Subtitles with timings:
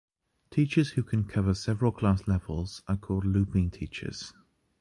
[0.49, 4.33] Teachers who can cover several class levels are called "looping teachers".